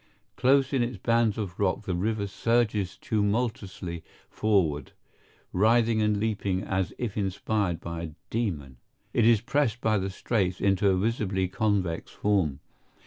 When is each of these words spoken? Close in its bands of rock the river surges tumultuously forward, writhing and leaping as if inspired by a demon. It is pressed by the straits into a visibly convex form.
Close 0.35 0.73
in 0.73 0.81
its 0.81 0.97
bands 0.97 1.37
of 1.37 1.59
rock 1.59 1.83
the 1.83 1.93
river 1.93 2.25
surges 2.25 2.97
tumultuously 2.99 4.03
forward, 4.31 4.93
writhing 5.53 6.01
and 6.01 6.17
leaping 6.17 6.63
as 6.63 6.91
if 6.97 7.15
inspired 7.15 7.79
by 7.79 8.01
a 8.01 8.11
demon. 8.31 8.77
It 9.13 9.27
is 9.27 9.41
pressed 9.41 9.79
by 9.79 9.99
the 9.99 10.09
straits 10.09 10.59
into 10.59 10.89
a 10.89 10.97
visibly 10.97 11.47
convex 11.47 12.09
form. 12.09 12.61